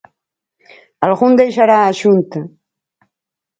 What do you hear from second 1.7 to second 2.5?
a xunta.